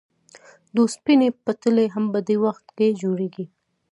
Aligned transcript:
د 0.73 0.75
اوسپنې 0.83 1.27
پټلۍ 1.45 1.87
هم 1.95 2.05
په 2.13 2.19
دې 2.27 2.35
وخت 2.45 2.65
کې 2.77 2.87
جوړېږي 3.01 3.45